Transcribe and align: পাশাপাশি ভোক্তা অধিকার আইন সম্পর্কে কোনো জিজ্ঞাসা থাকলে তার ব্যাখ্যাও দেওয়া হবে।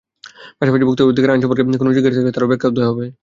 পাশাপাশি 0.59 0.83
ভোক্তা 0.87 1.03
অধিকার 1.05 1.29
আইন 1.29 1.41
সম্পর্কে 1.43 1.63
কোনো 1.81 1.91
জিজ্ঞাসা 1.95 2.17
থাকলে 2.17 2.35
তার 2.35 2.49
ব্যাখ্যাও 2.49 2.75
দেওয়া 2.75 2.89
হবে। 2.91 3.05